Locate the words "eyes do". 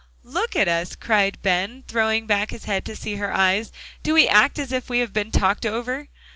3.31-4.15